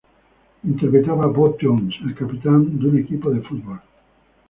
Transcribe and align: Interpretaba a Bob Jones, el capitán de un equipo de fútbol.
Interpretaba 0.63 1.25
a 1.25 1.27
Bob 1.27 1.59
Jones, 1.61 1.95
el 2.03 2.15
capitán 2.15 2.79
de 2.79 2.87
un 2.89 2.97
equipo 2.97 3.29
de 3.29 3.41
fútbol. 3.43 3.79